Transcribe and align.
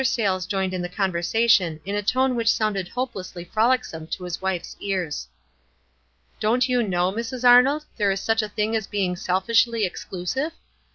Sayles 0.03 0.47
joined 0.47 0.73
in 0.73 0.81
the 0.81 0.89
conversation 0.89 1.79
in 1.85 1.93
a 1.93 2.01
tone 2.01 2.35
which 2.35 2.57
Bounded 2.57 2.87
hopelessly 2.87 3.43
frolicsome 3.43 4.07
to 4.07 4.23
his 4.23 4.41
wife's 4.41 4.75
ears* 4.79 5.27
168 6.39 6.43
WISE 6.43 6.43
AND 6.43 6.43
OTHERWISE. 6.43 6.43
"Don't 6.47 6.69
you 6.69 6.81
know, 6.81 7.11
Mrs. 7.11 7.47
Arnold, 7.47 7.85
there 7.97 8.09
is 8.09 8.19
such 8.19 8.41
a 8.41 8.49
thing 8.49 8.75
as 8.75 8.87
being 8.87 9.15
selfishly 9.15 9.85
exclusive? 9.85 10.53